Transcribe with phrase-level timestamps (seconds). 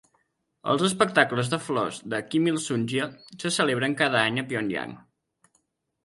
[0.71, 3.09] Els espectacles de flors de Kimilsungia
[3.43, 4.97] se celebren cada any a Pyongyang.